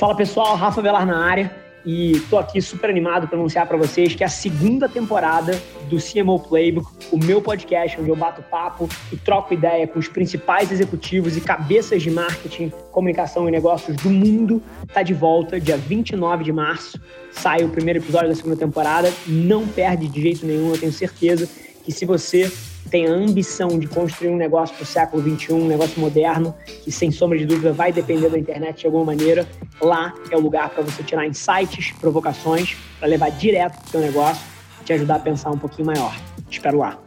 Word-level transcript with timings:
Fala 0.00 0.14
pessoal, 0.14 0.56
Rafa 0.56 0.80
Velar 0.80 1.04
na 1.04 1.26
área 1.26 1.54
e 1.84 2.12
estou 2.12 2.38
aqui 2.38 2.58
super 2.62 2.88
animado 2.88 3.28
para 3.28 3.36
anunciar 3.36 3.66
para 3.66 3.76
vocês 3.76 4.14
que 4.14 4.22
é 4.22 4.26
a 4.26 4.30
segunda 4.30 4.88
temporada 4.88 5.52
do 5.90 5.98
CMO 5.98 6.40
Playbook, 6.40 6.88
o 7.12 7.18
meu 7.18 7.42
podcast 7.42 8.00
onde 8.00 8.08
eu 8.08 8.16
bato 8.16 8.40
papo 8.40 8.88
e 9.12 9.16
troco 9.18 9.52
ideia 9.52 9.86
com 9.86 9.98
os 9.98 10.08
principais 10.08 10.72
executivos 10.72 11.36
e 11.36 11.42
cabeças 11.42 12.02
de 12.02 12.10
marketing, 12.10 12.72
comunicação 12.90 13.46
e 13.46 13.50
negócios 13.50 13.94
do 13.98 14.08
mundo, 14.08 14.62
está 14.88 15.02
de 15.02 15.12
volta 15.12 15.60
dia 15.60 15.76
29 15.76 16.44
de 16.44 16.52
março. 16.52 16.98
Sai 17.30 17.62
o 17.62 17.68
primeiro 17.68 17.98
episódio 17.98 18.30
da 18.30 18.34
segunda 18.34 18.56
temporada, 18.56 19.12
não 19.26 19.68
perde 19.68 20.08
de 20.08 20.22
jeito 20.22 20.46
nenhum, 20.46 20.70
eu 20.70 20.80
tenho 20.80 20.92
certeza 20.92 21.46
que 21.84 21.92
se 21.92 22.06
você 22.06 22.50
tem 22.90 23.06
a 23.06 23.10
ambição 23.10 23.78
de 23.78 23.86
construir 23.86 24.30
um 24.30 24.36
negócio 24.36 24.74
para 24.74 24.84
o 24.84 24.86
século 24.86 25.22
XXI, 25.22 25.52
um 25.52 25.66
negócio 25.66 26.00
moderno, 26.00 26.54
que 26.82 26.90
sem 26.90 27.10
sombra 27.10 27.38
de 27.38 27.46
dúvida 27.46 27.72
vai 27.72 27.92
depender 27.92 28.28
da 28.28 28.38
internet 28.38 28.80
de 28.80 28.86
alguma 28.86 29.04
maneira, 29.04 29.48
lá 29.80 30.14
é 30.30 30.36
o 30.36 30.40
lugar 30.40 30.70
para 30.70 30.82
você 30.82 31.02
tirar 31.02 31.26
insights, 31.26 31.92
provocações, 32.00 32.76
para 32.98 33.08
levar 33.08 33.30
direto 33.30 33.76
para 33.76 33.86
o 33.86 33.90
seu 33.90 34.00
negócio 34.00 34.46
e 34.80 34.84
te 34.84 34.92
ajudar 34.92 35.16
a 35.16 35.20
pensar 35.20 35.50
um 35.50 35.58
pouquinho 35.58 35.86
maior. 35.86 36.14
Te 36.48 36.58
espero 36.58 36.78
lá. 36.78 37.00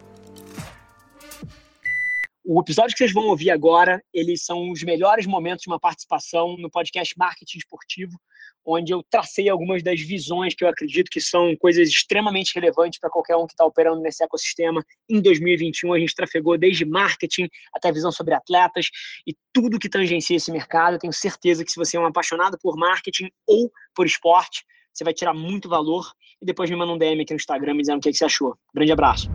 O 2.45 2.59
episódio 2.59 2.92
que 2.92 2.98
vocês 2.98 3.14
vão 3.14 3.28
ouvir 3.28 3.52
agora, 3.52 4.03
eles 4.14 4.44
são 4.44 4.70
os 4.70 4.84
melhores 4.84 5.26
momentos 5.26 5.64
de 5.64 5.70
uma 5.70 5.80
participação 5.80 6.58
no 6.58 6.70
podcast 6.70 7.17
Marketing 7.17 7.58
Esportivo, 7.58 8.20
onde 8.66 8.94
eu 8.94 9.03
tracei 9.09 9.49
algumas 9.49 9.84
das 9.84 9.99
visões 9.99 10.53
que 10.53 10.63
eu 10.63 10.70
acredito 10.70 11.09
que 11.09 11.20
são 11.20 11.55
coisas 11.58 11.88
extremamente 11.90 12.53
relevantes 12.55 12.99
para 12.99 13.09
qualquer 13.09 13.36
um 13.36 13.45
que 13.45 13.53
está 13.53 13.66
operando 13.66 14.02
nesse 14.02 14.23
ecossistema. 14.23 14.84
Em 15.09 15.22
2021, 15.22 15.94
a 15.94 15.99
gente 15.99 16.16
trafegou 16.16 16.58
desde 16.58 16.86
marketing 16.86 17.49
até 17.73 17.91
visão 17.91 18.12
sobre 18.12 18.34
atletas 18.34 18.88
e 19.27 19.36
tudo 19.52 19.80
que 19.80 19.89
tangencia 19.89 20.38
esse 20.38 20.52
mercado. 20.52 20.94
Eu 20.94 20.99
tenho 20.99 21.13
certeza 21.13 21.63
que 21.63 21.72
se 21.72 21.77
você 21.77 21.98
é 21.98 21.99
um 21.99 22.05
apaixonado 22.05 22.58
por 22.62 22.77
marketing 22.77 23.30
ou 23.48 23.72
por 23.95 24.05
esporte, 24.05 24.64
você 24.94 25.03
vai 25.03 25.14
tirar 25.14 25.33
muito 25.33 25.67
valor 25.67 26.05
e 26.42 26.45
depois 26.45 26.70
me 26.70 26.75
manda 26.75 26.92
um 26.92 26.98
DM 26.98 27.22
aqui 27.22 27.33
no 27.33 27.38
Instagram 27.38 27.73
me 27.73 27.81
dizendo 27.81 27.98
o 27.98 28.02
que, 28.02 28.14
você 28.14 28.25
achou. 28.25 28.55
Grande 28.73 28.92
abraço. 28.92 29.30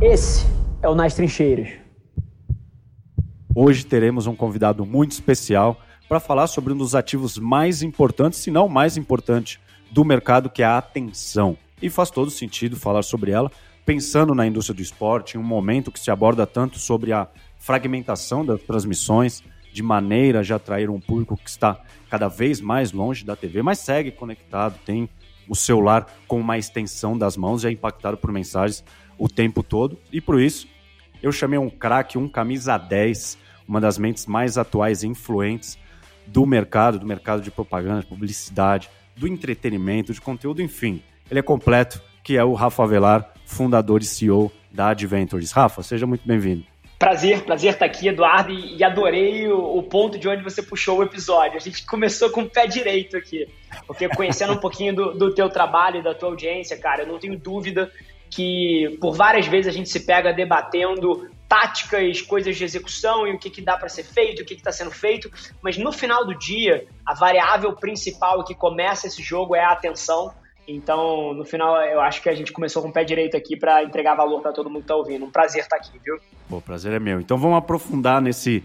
Esse 0.00 0.44
é 0.82 0.88
o 0.88 0.94
Nas 0.94 1.14
Trincheiras. 1.14 1.70
Hoje 3.54 3.86
teremos 3.86 4.26
um 4.26 4.36
convidado 4.36 4.84
muito 4.84 5.12
especial 5.12 5.80
para 6.08 6.20
falar 6.20 6.46
sobre 6.46 6.72
um 6.72 6.76
dos 6.76 6.94
ativos 6.94 7.38
mais 7.38 7.82
importantes, 7.82 8.38
se 8.38 8.50
não 8.50 8.68
mais 8.68 8.96
importante 8.96 9.60
do 9.90 10.04
mercado, 10.04 10.50
que 10.50 10.62
é 10.62 10.66
a 10.66 10.78
atenção. 10.78 11.56
E 11.80 11.90
faz 11.90 12.10
todo 12.10 12.30
sentido 12.30 12.76
falar 12.76 13.02
sobre 13.02 13.30
ela, 13.30 13.50
pensando 13.84 14.34
na 14.34 14.46
indústria 14.46 14.74
do 14.74 14.82
esporte, 14.82 15.36
em 15.36 15.40
um 15.40 15.44
momento 15.44 15.92
que 15.92 16.00
se 16.00 16.10
aborda 16.10 16.46
tanto 16.46 16.78
sobre 16.78 17.12
a 17.12 17.28
fragmentação 17.58 18.44
das 18.44 18.62
transmissões, 18.62 19.42
de 19.72 19.82
maneira 19.82 20.42
de 20.42 20.54
atrair 20.54 20.88
um 20.88 20.98
público 20.98 21.36
que 21.36 21.50
está 21.50 21.78
cada 22.08 22.28
vez 22.28 22.60
mais 22.60 22.92
longe 22.92 23.24
da 23.24 23.36
TV, 23.36 23.60
mas 23.60 23.78
segue 23.80 24.10
conectado, 24.10 24.78
tem 24.86 25.08
o 25.46 25.54
celular 25.54 26.06
com 26.26 26.40
uma 26.40 26.56
extensão 26.56 27.16
das 27.16 27.36
mãos 27.36 27.62
e 27.62 27.68
é 27.68 27.70
impactado 27.70 28.16
por 28.16 28.32
mensagens 28.32 28.82
o 29.18 29.28
tempo 29.28 29.62
todo. 29.62 29.98
E 30.10 30.20
por 30.20 30.40
isso, 30.40 30.66
eu 31.22 31.30
chamei 31.30 31.58
um 31.58 31.68
craque, 31.68 32.16
um 32.16 32.28
camisa 32.28 32.78
10, 32.78 33.38
uma 33.68 33.80
das 33.80 33.98
mentes 33.98 34.26
mais 34.26 34.56
atuais 34.56 35.02
e 35.02 35.08
influentes 35.08 35.78
do 36.26 36.46
mercado, 36.46 36.98
do 36.98 37.06
mercado 37.06 37.42
de 37.42 37.50
propaganda, 37.50 38.00
de 38.00 38.06
publicidade, 38.06 38.88
do 39.16 39.26
entretenimento, 39.26 40.12
de 40.12 40.20
conteúdo, 40.20 40.60
enfim. 40.62 41.02
Ele 41.30 41.40
é 41.40 41.42
completo, 41.42 42.00
que 42.22 42.36
é 42.36 42.44
o 42.44 42.52
Rafa 42.52 42.82
Avelar, 42.82 43.32
fundador 43.44 44.02
e 44.02 44.04
CEO 44.04 44.52
da 44.70 44.88
Adventures. 44.88 45.52
Rafa, 45.52 45.82
seja 45.82 46.06
muito 46.06 46.26
bem-vindo. 46.26 46.64
Prazer, 46.98 47.42
prazer 47.42 47.74
estar 47.74 47.84
aqui, 47.84 48.08
Eduardo, 48.08 48.52
e, 48.52 48.82
adorei 48.82 49.46
o, 49.48 49.76
o, 49.76 49.82
ponto 49.82 50.18
de 50.18 50.26
onde 50.28 50.42
você 50.42 50.62
puxou 50.62 50.98
o 50.98 51.02
episódio. 51.02 51.56
A 51.56 51.60
gente 51.60 51.84
começou 51.84 52.30
com 52.30 52.42
o 52.42 52.48
pé 52.48 52.66
direito 52.66 53.18
aqui, 53.18 53.46
porque 53.86 54.08
conhecendo 54.08 54.54
um 54.54 54.58
pouquinho 54.58 54.94
do, 54.94 55.12
do 55.12 55.34
teu 55.34 55.50
trabalho 55.50 55.98
e 55.98 56.02
da 56.02 56.14
tua 56.14 56.30
audiência, 56.30 56.78
cara, 56.78 57.02
eu 57.02 57.06
não 57.06 57.18
tenho 57.18 57.38
dúvida 57.38 57.90
que 58.30 58.96
por 58.98 59.14
várias 59.14 59.46
vezes 59.46 59.68
a 59.68 59.76
gente 59.76 59.90
se 59.90 60.00
pega 60.00 60.32
debatendo 60.32 61.28
táticas, 61.48 62.20
coisas 62.22 62.56
de 62.56 62.64
execução 62.64 63.26
e 63.26 63.32
o 63.32 63.38
que, 63.38 63.50
que 63.50 63.62
dá 63.62 63.76
para 63.76 63.88
ser 63.88 64.04
feito, 64.04 64.42
o 64.42 64.44
que 64.44 64.54
está 64.54 64.72
sendo 64.72 64.90
feito, 64.90 65.30
mas 65.62 65.76
no 65.78 65.92
final 65.92 66.26
do 66.26 66.36
dia, 66.36 66.86
a 67.06 67.14
variável 67.14 67.74
principal 67.74 68.44
que 68.44 68.54
começa 68.54 69.06
esse 69.06 69.22
jogo 69.22 69.54
é 69.54 69.64
a 69.64 69.72
atenção. 69.72 70.32
Então, 70.68 71.32
no 71.32 71.44
final, 71.44 71.76
eu 71.82 72.00
acho 72.00 72.20
que 72.20 72.28
a 72.28 72.34
gente 72.34 72.52
começou 72.52 72.82
com 72.82 72.88
o 72.88 72.92
pé 72.92 73.04
direito 73.04 73.36
aqui 73.36 73.56
para 73.56 73.84
entregar 73.84 74.16
valor 74.16 74.40
para 74.42 74.52
todo 74.52 74.68
mundo 74.68 74.80
que 74.80 74.84
está 74.84 74.96
ouvindo. 74.96 75.24
Um 75.24 75.30
prazer 75.30 75.62
estar 75.62 75.76
tá 75.76 75.82
aqui, 75.82 75.96
viu? 76.04 76.18
O 76.50 76.60
prazer 76.60 76.92
é 76.92 76.98
meu. 76.98 77.20
Então, 77.20 77.38
vamos 77.38 77.56
aprofundar 77.56 78.20
nesse, 78.20 78.64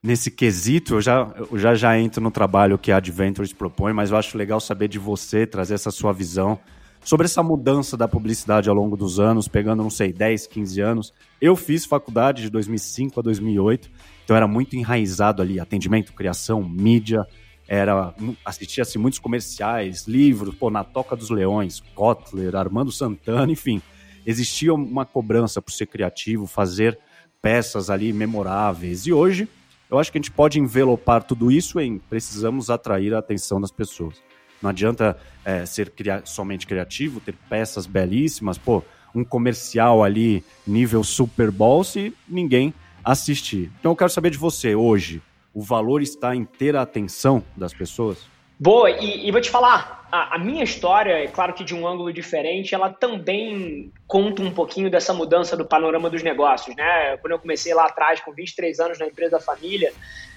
nesse 0.00 0.30
quesito. 0.30 0.94
Eu 0.94 1.00
já, 1.00 1.28
eu 1.50 1.58
já 1.58 1.74
já 1.74 1.98
entro 1.98 2.22
no 2.22 2.30
trabalho 2.30 2.78
que 2.78 2.92
a 2.92 2.98
Adventures 2.98 3.52
propõe, 3.52 3.92
mas 3.92 4.12
eu 4.12 4.16
acho 4.16 4.38
legal 4.38 4.60
saber 4.60 4.86
de 4.86 5.00
você, 5.00 5.44
trazer 5.44 5.74
essa 5.74 5.90
sua 5.90 6.12
visão 6.12 6.60
sobre 7.04 7.26
essa 7.26 7.42
mudança 7.42 7.96
da 7.96 8.06
publicidade 8.06 8.68
ao 8.68 8.74
longo 8.74 8.96
dos 8.96 9.18
anos, 9.18 9.48
pegando, 9.48 9.82
não 9.82 9.90
sei, 9.90 10.12
10, 10.12 10.46
15 10.46 10.80
anos. 10.80 11.12
Eu 11.40 11.56
fiz 11.56 11.84
faculdade 11.84 12.42
de 12.42 12.50
2005 12.50 13.18
a 13.18 13.22
2008, 13.22 13.90
então 14.24 14.36
era 14.36 14.46
muito 14.46 14.76
enraizado 14.76 15.42
ali, 15.42 15.58
atendimento, 15.58 16.12
criação, 16.12 16.62
mídia, 16.62 17.26
era 17.66 18.14
assistia-se 18.44 18.98
muitos 18.98 19.18
comerciais, 19.18 20.06
livros, 20.06 20.54
pô, 20.54 20.70
na 20.70 20.84
Toca 20.84 21.16
dos 21.16 21.30
Leões, 21.30 21.80
Kotler, 21.94 22.54
Armando 22.54 22.92
Santana, 22.92 23.50
enfim. 23.50 23.80
Existia 24.26 24.72
uma 24.72 25.04
cobrança 25.04 25.60
por 25.60 25.72
ser 25.72 25.86
criativo, 25.86 26.46
fazer 26.46 26.98
peças 27.40 27.90
ali 27.90 28.12
memoráveis. 28.12 29.06
E 29.06 29.12
hoje, 29.12 29.48
eu 29.90 29.98
acho 29.98 30.12
que 30.12 30.18
a 30.18 30.20
gente 30.20 30.30
pode 30.30 30.60
envelopar 30.60 31.24
tudo 31.24 31.50
isso 31.50 31.80
em 31.80 31.98
precisamos 31.98 32.70
atrair 32.70 33.14
a 33.14 33.18
atenção 33.18 33.60
das 33.60 33.72
pessoas. 33.72 34.22
Não 34.62 34.70
adianta 34.70 35.16
é, 35.44 35.66
ser 35.66 35.90
cria 35.90 36.22
somente 36.24 36.66
criativo, 36.66 37.20
ter 37.20 37.34
peças 37.48 37.86
belíssimas, 37.86 38.56
pô, 38.56 38.82
um 39.14 39.24
comercial 39.24 40.02
ali 40.02 40.44
nível 40.66 41.02
Super 41.02 41.50
Bowl 41.50 41.84
se 41.84 42.14
ninguém 42.28 42.72
assistir. 43.04 43.70
Então 43.80 43.92
eu 43.92 43.96
quero 43.96 44.10
saber 44.10 44.30
de 44.30 44.38
você 44.38 44.74
hoje, 44.74 45.20
o 45.52 45.60
valor 45.60 46.00
está 46.00 46.34
em 46.34 46.44
ter 46.44 46.76
a 46.76 46.82
atenção 46.82 47.44
das 47.56 47.74
pessoas? 47.74 48.18
Boa, 48.62 48.88
e, 48.92 49.26
e 49.26 49.32
vou 49.32 49.40
te 49.40 49.50
falar, 49.50 50.06
a, 50.12 50.36
a, 50.36 50.38
minha 50.38 50.62
história, 50.62 51.14
é 51.14 51.26
claro 51.26 51.52
que 51.52 51.64
de 51.64 51.74
um 51.74 51.84
ângulo 51.84 52.12
diferente, 52.12 52.76
ela 52.76 52.88
também 52.88 53.90
conta 54.06 54.40
um 54.40 54.52
pouquinho 54.52 54.88
dessa 54.88 55.12
mudança 55.12 55.56
do 55.56 55.64
panorama 55.64 56.08
dos 56.08 56.22
negócios, 56.22 56.76
né? 56.76 57.16
Quando 57.16 57.32
eu 57.32 57.40
comecei 57.40 57.74
lá 57.74 57.86
atrás, 57.86 58.20
com 58.20 58.32
23 58.32 58.78
anos 58.78 59.00
na 59.00 59.08
empresa 59.08 59.32
da 59.32 59.40
família, 59.40 59.92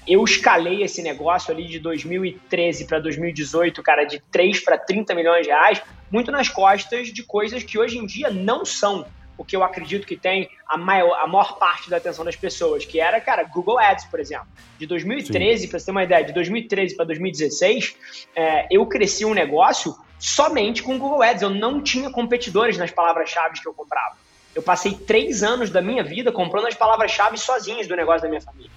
eu 0.08 0.24
escalei 0.24 0.82
esse 0.82 1.04
negócio 1.04 1.54
ali 1.54 1.68
de 1.68 1.78
2013 1.78 2.88
para 2.88 2.98
2018, 2.98 3.84
cara, 3.84 4.06
de 4.06 4.20
3 4.32 4.60
para 4.62 4.76
30 4.76 5.14
milhões 5.14 5.44
de 5.44 5.50
reais, 5.50 5.80
muito 6.10 6.32
nas 6.32 6.50
costas 6.50 7.10
de 7.10 7.22
coisas 7.22 7.62
que 7.62 7.78
hoje 7.78 8.00
em 8.00 8.08
dia 8.08 8.32
não 8.32 8.66
são 8.66 9.06
o 9.38 9.44
que 9.44 9.56
eu 9.56 9.64
acredito 9.64 10.08
que 10.08 10.16
tem 10.16 10.50
a 10.68 10.78
maior, 10.78 11.14
a 11.20 11.28
maior 11.28 11.58
parte 11.58 11.90
da 11.90 11.98
atenção 11.98 12.24
das 12.24 12.36
pessoas, 12.36 12.86
que 12.86 13.00
era, 13.00 13.20
cara, 13.20 13.44
Google 13.44 13.80
Ads, 13.80 14.06
por 14.06 14.20
exemplo. 14.20 14.48
De 14.78 14.86
2013, 14.86 15.68
para 15.68 15.80
você 15.80 15.86
ter 15.86 15.92
uma 15.92 16.04
ideia, 16.04 16.24
de 16.24 16.34
2013 16.34 16.96
para 16.96 17.06
2016, 17.06 17.96
é, 18.36 18.68
eu 18.72 18.86
cresci 18.86 19.26
um 19.26 19.34
negócio 19.34 19.96
somente 20.20 20.82
com 20.82 20.98
Google 20.98 21.22
Ads. 21.22 21.42
Eu 21.42 21.50
não 21.50 21.82
tinha 21.82 22.10
competidores 22.10 22.78
nas 22.78 22.92
palavras-chave 22.92 23.60
que 23.62 23.68
eu 23.68 23.74
comprava. 23.74 24.16
Eu 24.54 24.64
passei 24.64 24.94
três 24.94 25.44
anos 25.44 25.70
da 25.70 25.82
minha 25.82 26.04
vida 26.04 26.32
comprando 26.32 26.68
as 26.68 26.74
palavras-chave 26.74 27.38
sozinhos 27.38 27.88
do 27.88 27.96
negócio 27.96 28.22
da 28.22 28.30
minha 28.30 28.42
família. 28.42 28.72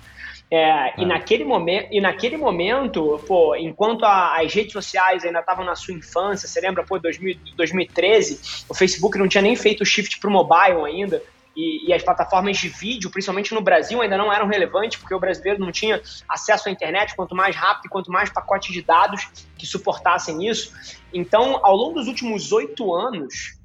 É, 0.50 1.00
e, 1.00 1.04
é. 1.04 1.06
naquele 1.06 1.44
momento, 1.44 1.88
e 1.91 2.00
naquele 2.00 2.36
momento, 2.36 3.22
pô, 3.26 3.54
enquanto 3.54 4.04
a, 4.04 4.41
as 4.41 4.53
redes 4.53 4.72
sociais 4.72 5.25
ainda 5.25 5.41
estavam 5.41 5.64
na 5.64 5.75
sua 5.75 5.94
infância, 5.94 6.48
você 6.48 6.60
lembra, 6.60 6.84
pô, 6.84 6.98
2000, 6.98 7.36
2013, 7.54 8.64
o 8.69 8.75
Facebook 8.75 9.19
não 9.19 9.28
tinha 9.28 9.42
nem 9.42 9.54
feito 9.54 9.82
o 9.82 9.86
shift 9.86 10.19
para 10.19 10.28
o 10.28 10.32
mobile 10.32 10.86
ainda, 10.86 11.22
e, 11.59 11.88
e, 11.88 11.92
as 11.92 12.04
plataformas 12.04 12.56
de 12.56 12.69
vídeo, 12.69 13.10
principalmente 13.10 13.53
no 13.53 13.60
Brasil, 13.60 14.00
ainda 14.00 14.16
não 14.16 14.32
eram 14.32 14.47
relevantes, 14.47 14.97
porque 14.97 15.12
o 15.12 15.19
brasileiro 15.19 15.59
não 15.59 15.72
tinha 15.72 16.00
acesso 16.28 16.69
à 16.69 16.72
internet, 16.72 17.16
quanto 17.16 17.34
mais 17.34 17.56
rápido 17.56 17.91
quanto 17.91 18.12
mais 18.12 18.30
pacotes 18.30 18.72
de 18.72 18.80
dados 18.80 19.28
que 19.59 19.66
suportassem 19.66 20.48
isso. 20.48 20.72
Então, 21.12 21.59
ao 21.65 21.74
longo 21.74 21.95
dos 21.95 22.06
últimos 22.06 22.53
oito 22.53 22.95
anos, 22.95 23.58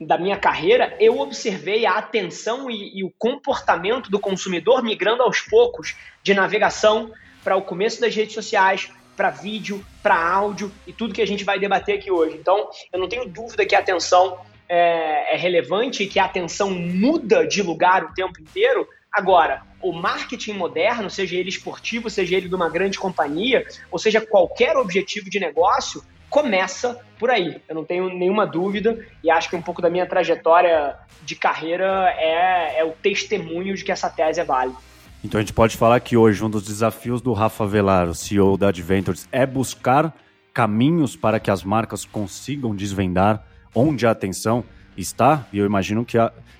da 0.00 0.16
minha 0.16 0.36
carreira, 0.36 0.96
eu 0.98 1.18
observei 1.20 1.84
a 1.84 1.98
atenção 1.98 2.70
e, 2.70 2.98
e 2.98 3.04
o 3.04 3.12
comportamento 3.18 4.10
do 4.10 4.18
consumidor 4.18 4.82
migrando 4.82 5.22
aos 5.22 5.40
poucos 5.40 5.94
de 6.22 6.32
navegação 6.32 7.12
para 7.44 7.56
o 7.56 7.62
começo 7.62 8.00
das 8.00 8.14
redes 8.14 8.34
sociais, 8.34 8.90
para 9.16 9.30
vídeo, 9.30 9.84
para 10.02 10.16
áudio 10.16 10.72
e 10.86 10.92
tudo 10.92 11.12
que 11.12 11.20
a 11.20 11.26
gente 11.26 11.44
vai 11.44 11.58
debater 11.58 11.98
aqui 11.98 12.10
hoje. 12.10 12.36
Então, 12.36 12.70
eu 12.92 12.98
não 12.98 13.08
tenho 13.08 13.28
dúvida 13.28 13.66
que 13.66 13.74
a 13.74 13.78
atenção 13.78 14.38
é, 14.66 15.34
é 15.34 15.36
relevante 15.36 16.02
e 16.02 16.06
que 16.06 16.18
a 16.18 16.24
atenção 16.24 16.70
muda 16.70 17.46
de 17.46 17.62
lugar 17.62 18.04
o 18.04 18.14
tempo 18.14 18.40
inteiro. 18.40 18.88
Agora, 19.12 19.62
o 19.82 19.92
marketing 19.92 20.52
moderno, 20.52 21.10
seja 21.10 21.36
ele 21.36 21.48
esportivo, 21.48 22.08
seja 22.08 22.36
ele 22.36 22.48
de 22.48 22.54
uma 22.54 22.70
grande 22.70 22.98
companhia, 22.98 23.66
ou 23.90 23.98
seja 23.98 24.20
qualquer 24.20 24.76
objetivo 24.76 25.28
de 25.28 25.40
negócio, 25.40 26.02
começa 26.30 26.98
por 27.18 27.28
aí. 27.28 27.60
Eu 27.68 27.74
não 27.74 27.84
tenho 27.84 28.08
nenhuma 28.08 28.46
dúvida 28.46 29.04
e 29.22 29.30
acho 29.30 29.50
que 29.50 29.56
um 29.56 29.60
pouco 29.60 29.82
da 29.82 29.90
minha 29.90 30.06
trajetória 30.06 30.96
de 31.22 31.34
carreira 31.34 32.14
é, 32.16 32.78
é 32.78 32.84
o 32.84 32.92
testemunho 32.92 33.74
de 33.74 33.84
que 33.84 33.92
essa 33.92 34.08
tese 34.08 34.40
é 34.40 34.44
válida. 34.44 34.78
Então 35.22 35.38
a 35.38 35.42
gente 35.42 35.52
pode 35.52 35.76
falar 35.76 36.00
que 36.00 36.16
hoje 36.16 36.42
um 36.42 36.48
dos 36.48 36.64
desafios 36.64 37.20
do 37.20 37.32
Rafa 37.34 37.66
Velar, 37.66 38.08
o 38.08 38.14
CEO 38.14 38.56
da 38.56 38.68
Adventures, 38.68 39.28
é 39.30 39.44
buscar 39.44 40.14
caminhos 40.54 41.14
para 41.14 41.38
que 41.38 41.50
as 41.50 41.62
marcas 41.62 42.06
consigam 42.06 42.74
desvendar 42.74 43.44
onde 43.74 44.06
a 44.06 44.12
atenção 44.12 44.64
está, 44.96 45.46
e 45.52 45.58
eu 45.58 45.66
imagino 45.66 46.04
que 46.04 46.16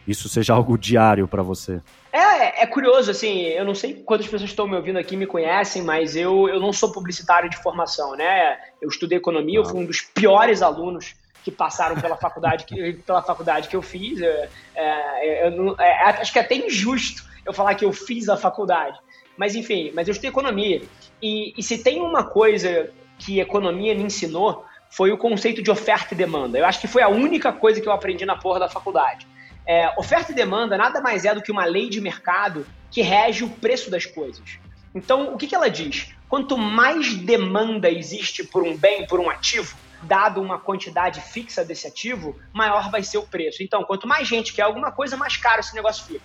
isso 0.06 0.28
seja 0.28 0.52
algo 0.52 0.76
diário 0.76 1.26
para 1.26 1.42
você. 1.42 1.80
É, 2.12 2.62
é 2.62 2.66
curioso, 2.66 3.10
assim, 3.10 3.42
eu 3.42 3.64
não 3.64 3.74
sei 3.74 3.94
quantas 3.94 4.26
pessoas 4.26 4.50
estão 4.50 4.66
me 4.66 4.74
ouvindo 4.74 4.98
aqui 4.98 5.16
me 5.16 5.26
conhecem, 5.26 5.82
mas 5.82 6.16
eu, 6.16 6.48
eu 6.48 6.58
não 6.58 6.72
sou 6.72 6.90
publicitário 6.90 7.48
de 7.48 7.56
formação, 7.56 8.16
né? 8.16 8.58
Eu 8.80 8.88
estudei 8.88 9.18
economia, 9.18 9.58
eu 9.58 9.64
fui 9.64 9.80
um 9.80 9.86
dos 9.86 10.00
piores 10.00 10.60
alunos 10.60 11.14
que 11.44 11.50
passaram 11.50 12.00
pela 12.00 12.16
faculdade 12.16 12.64
que, 12.64 12.94
pela 13.06 13.22
faculdade 13.22 13.68
que 13.68 13.76
eu 13.76 13.82
fiz. 13.82 14.20
É, 14.20 14.48
é, 14.74 15.48
eu, 15.48 15.76
é, 15.78 16.02
acho 16.20 16.32
que 16.32 16.38
é 16.38 16.42
até 16.42 16.56
injusto 16.56 17.22
eu 17.46 17.52
falar 17.52 17.74
que 17.74 17.84
eu 17.84 17.92
fiz 17.92 18.28
a 18.28 18.36
faculdade. 18.36 18.98
Mas 19.36 19.54
enfim, 19.54 19.92
mas 19.94 20.08
eu 20.08 20.12
estudei 20.12 20.30
economia. 20.30 20.82
E, 21.22 21.54
e 21.56 21.62
se 21.62 21.82
tem 21.82 22.00
uma 22.00 22.24
coisa 22.24 22.90
que 23.18 23.38
economia 23.38 23.94
me 23.94 24.02
ensinou, 24.02 24.64
foi 24.90 25.12
o 25.12 25.18
conceito 25.18 25.62
de 25.62 25.70
oferta 25.70 26.12
e 26.12 26.16
demanda. 26.16 26.58
Eu 26.58 26.66
acho 26.66 26.80
que 26.80 26.88
foi 26.88 27.02
a 27.02 27.08
única 27.08 27.52
coisa 27.52 27.80
que 27.80 27.88
eu 27.88 27.92
aprendi 27.92 28.26
na 28.26 28.36
porra 28.36 28.58
da 28.58 28.68
faculdade. 28.68 29.26
É, 29.66 29.88
oferta 29.98 30.32
e 30.32 30.34
demanda 30.34 30.76
nada 30.76 31.00
mais 31.00 31.24
é 31.24 31.34
do 31.34 31.42
que 31.42 31.52
uma 31.52 31.64
lei 31.64 31.88
de 31.88 32.00
mercado 32.00 32.66
que 32.90 33.02
rege 33.02 33.44
o 33.44 33.50
preço 33.50 33.90
das 33.90 34.04
coisas. 34.04 34.58
Então, 34.94 35.32
o 35.32 35.36
que, 35.36 35.46
que 35.46 35.54
ela 35.54 35.70
diz? 35.70 36.12
Quanto 36.28 36.56
mais 36.56 37.14
demanda 37.14 37.90
existe 37.90 38.44
por 38.44 38.64
um 38.64 38.76
bem, 38.76 39.06
por 39.06 39.20
um 39.20 39.30
ativo, 39.30 39.76
dado 40.02 40.40
uma 40.40 40.58
quantidade 40.58 41.20
fixa 41.20 41.64
desse 41.64 41.86
ativo, 41.86 42.36
maior 42.52 42.90
vai 42.90 43.02
ser 43.02 43.18
o 43.18 43.26
preço. 43.26 43.62
Então, 43.62 43.84
quanto 43.84 44.08
mais 44.08 44.26
gente 44.26 44.52
quer 44.52 44.62
alguma 44.62 44.90
coisa, 44.90 45.16
mais 45.16 45.36
caro 45.36 45.60
esse 45.60 45.74
negócio 45.74 46.06
fica. 46.06 46.24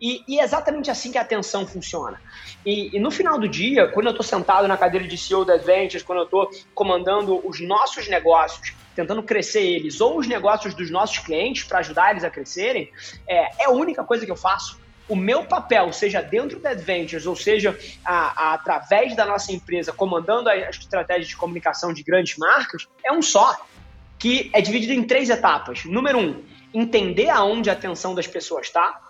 E, 0.00 0.24
e 0.26 0.40
é 0.40 0.44
exatamente 0.44 0.90
assim 0.90 1.12
que 1.12 1.18
a 1.18 1.22
atenção 1.22 1.66
funciona. 1.66 2.20
E, 2.66 2.96
e 2.96 3.00
no 3.00 3.10
final 3.10 3.38
do 3.38 3.48
dia, 3.48 3.88
quando 3.88 4.06
eu 4.06 4.10
estou 4.10 4.24
sentado 4.24 4.66
na 4.66 4.76
cadeira 4.76 5.06
de 5.06 5.16
CEO 5.16 5.44
das 5.44 5.64
Ventures, 5.64 6.02
quando 6.02 6.18
eu 6.18 6.24
estou 6.24 6.50
comandando 6.74 7.40
os 7.46 7.60
nossos 7.60 8.08
negócios, 8.08 8.74
tentando 8.94 9.22
crescer 9.22 9.62
eles, 9.62 10.00
ou 10.00 10.18
os 10.18 10.26
negócios 10.26 10.74
dos 10.74 10.90
nossos 10.90 11.18
clientes 11.18 11.64
para 11.64 11.78
ajudar 11.78 12.10
eles 12.10 12.24
a 12.24 12.30
crescerem, 12.30 12.90
é, 13.26 13.62
é 13.62 13.66
a 13.66 13.70
única 13.70 14.04
coisa 14.04 14.24
que 14.24 14.32
eu 14.32 14.36
faço 14.36 14.80
o 15.08 15.16
meu 15.16 15.44
papel, 15.44 15.92
seja 15.92 16.22
dentro 16.22 16.58
da 16.58 16.70
Adventures, 16.70 17.26
ou 17.26 17.36
seja 17.36 17.78
a, 18.04 18.50
a, 18.50 18.54
através 18.54 19.14
da 19.14 19.26
nossa 19.26 19.52
empresa, 19.52 19.92
comandando 19.92 20.48
as 20.48 20.76
estratégias 20.76 21.28
de 21.28 21.36
comunicação 21.36 21.92
de 21.92 22.02
grandes 22.02 22.36
marcas, 22.38 22.88
é 23.04 23.12
um 23.12 23.20
só, 23.20 23.66
que 24.18 24.50
é 24.54 24.60
dividido 24.60 24.92
em 24.92 25.02
três 25.02 25.28
etapas. 25.28 25.84
Número 25.84 26.18
um, 26.18 26.42
entender 26.72 27.28
aonde 27.28 27.68
a 27.68 27.72
atenção 27.72 28.14
das 28.14 28.26
pessoas 28.26 28.66
está, 28.66 29.00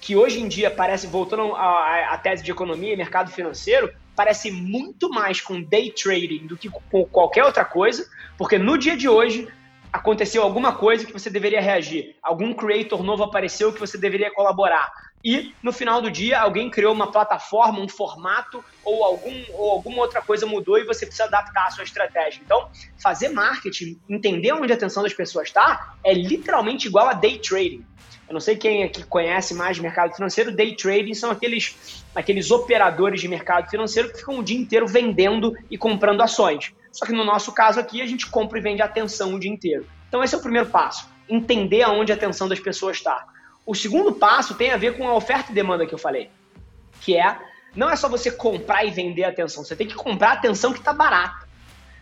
que 0.00 0.16
hoje 0.16 0.40
em 0.40 0.48
dia 0.48 0.70
parece, 0.70 1.06
voltando 1.06 1.54
à 1.54 2.18
tese 2.22 2.42
de 2.42 2.50
economia 2.50 2.92
e 2.92 2.96
mercado 2.96 3.30
financeiro, 3.30 3.92
parece 4.20 4.50
muito 4.50 5.08
mais 5.08 5.40
com 5.40 5.62
day 5.62 5.90
trading 5.90 6.46
do 6.46 6.54
que 6.54 6.68
com 6.68 7.06
qualquer 7.06 7.42
outra 7.42 7.64
coisa, 7.64 8.06
porque 8.36 8.58
no 8.58 8.76
dia 8.76 8.94
de 8.94 9.08
hoje 9.08 9.48
aconteceu 9.92 10.42
alguma 10.42 10.74
coisa 10.74 11.04
que 11.04 11.12
você 11.12 11.28
deveria 11.28 11.60
reagir, 11.60 12.16
algum 12.22 12.54
creator 12.54 13.02
novo 13.02 13.24
apareceu 13.24 13.72
que 13.72 13.80
você 13.80 13.98
deveria 13.98 14.32
colaborar. 14.32 14.90
E 15.22 15.52
no 15.62 15.72
final 15.72 16.00
do 16.00 16.10
dia, 16.10 16.40
alguém 16.40 16.70
criou 16.70 16.94
uma 16.94 17.12
plataforma, 17.12 17.78
um 17.78 17.88
formato 17.88 18.64
ou, 18.82 19.04
algum, 19.04 19.44
ou 19.52 19.70
alguma 19.70 19.98
outra 19.98 20.22
coisa 20.22 20.46
mudou 20.46 20.78
e 20.78 20.84
você 20.84 21.04
precisa 21.04 21.24
adaptar 21.24 21.66
a 21.66 21.70
sua 21.70 21.84
estratégia. 21.84 22.40
Então, 22.42 22.58
fazer 23.02 23.28
marketing, 23.28 24.00
entender 24.08 24.52
onde 24.52 24.72
a 24.72 24.76
atenção 24.76 25.02
das 25.02 25.12
pessoas 25.12 25.48
está, 25.48 25.78
é 26.04 26.14
literalmente 26.14 26.88
igual 26.88 27.08
a 27.08 27.12
day 27.12 27.38
trading. 27.38 27.84
Eu 28.26 28.34
não 28.34 28.40
sei 28.40 28.56
quem 28.56 28.84
aqui 28.84 29.04
conhece 29.04 29.54
mais 29.54 29.78
mercado 29.78 30.14
financeiro, 30.14 30.54
day 30.54 30.74
trading 30.74 31.14
são 31.14 31.30
aqueles, 31.30 32.04
aqueles 32.14 32.50
operadores 32.50 33.20
de 33.20 33.28
mercado 33.28 33.68
financeiro 33.68 34.10
que 34.10 34.18
ficam 34.18 34.38
o 34.38 34.42
dia 34.42 34.58
inteiro 34.58 34.86
vendendo 34.86 35.52
e 35.70 35.76
comprando 35.76 36.22
ações. 36.22 36.72
Só 36.92 37.06
que 37.06 37.12
no 37.12 37.24
nosso 37.24 37.52
caso 37.52 37.78
aqui, 37.78 38.02
a 38.02 38.06
gente 38.06 38.26
compra 38.28 38.58
e 38.58 38.62
vende 38.62 38.82
atenção 38.82 39.34
o 39.34 39.40
dia 39.40 39.50
inteiro. 39.50 39.86
Então 40.08 40.22
esse 40.22 40.34
é 40.34 40.38
o 40.38 40.42
primeiro 40.42 40.68
passo, 40.68 41.08
entender 41.28 41.82
aonde 41.82 42.12
a 42.12 42.14
atenção 42.14 42.48
das 42.48 42.58
pessoas 42.58 42.96
está. 42.96 43.26
O 43.64 43.74
segundo 43.74 44.12
passo 44.12 44.54
tem 44.54 44.72
a 44.72 44.76
ver 44.76 44.96
com 44.96 45.06
a 45.06 45.14
oferta 45.14 45.52
e 45.52 45.54
demanda 45.54 45.86
que 45.86 45.94
eu 45.94 45.98
falei, 45.98 46.30
que 47.00 47.16
é, 47.16 47.38
não 47.74 47.88
é 47.88 47.94
só 47.94 48.08
você 48.08 48.30
comprar 48.30 48.84
e 48.84 48.90
vender 48.90 49.24
atenção, 49.24 49.64
você 49.64 49.76
tem 49.76 49.86
que 49.86 49.94
comprar 49.94 50.32
atenção 50.32 50.72
que 50.72 50.80
está 50.80 50.92
barata. 50.92 51.48